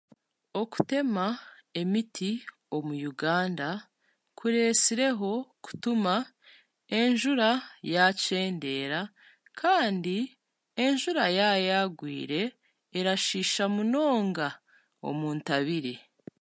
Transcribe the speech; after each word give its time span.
Okutema 0.61 1.25
emiiti 1.79 2.31
omu 2.75 2.93
Uganda 3.11 3.69
kuresireho 4.37 5.31
kutuma 5.65 6.15
enjuura 6.99 7.51
y'akyendeera 7.93 9.01
kandi 9.59 10.17
enjuura 10.83 11.25
ya 11.39 11.49
yagwiire 11.69 12.41
erashiisha 12.97 13.65
munonga 13.75 14.47
omu 15.07 15.27
ntabire. 15.37 15.93